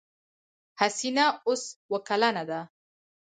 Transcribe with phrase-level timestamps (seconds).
[0.79, 2.59] حسينه اوس اوه کلنه ده.